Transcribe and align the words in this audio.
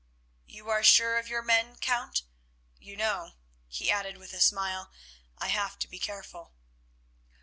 "You 0.47 0.67
are 0.71 0.81
sure 0.83 1.19
of 1.19 1.27
your 1.27 1.43
men, 1.43 1.75
Count? 1.75 2.23
You 2.79 2.97
know," 2.97 3.33
he 3.67 3.91
added, 3.91 4.17
with 4.17 4.33
a 4.33 4.41
smile, 4.41 4.91
"I 5.37 5.49
have 5.49 5.77
to 5.77 5.87
be 5.87 5.99
careful." 5.99 6.53